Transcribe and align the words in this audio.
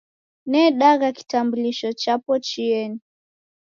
Nedagha 0.51 1.09
kitambulisho 1.17 1.89
chapo 2.01 2.33
chienyi 2.47 3.01